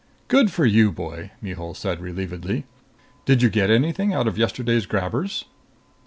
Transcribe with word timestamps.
"Good 0.29 0.49
for 0.49 0.65
you, 0.65 0.91
boy!" 0.91 1.29
Mihul 1.43 1.75
said 1.75 1.99
relievedly. 2.01 2.63
"Did 3.25 3.43
you 3.43 3.51
get 3.51 3.69
anything 3.69 4.11
out 4.15 4.27
of 4.27 4.35
yesterday's 4.35 4.87
grabbers?" 4.87 5.45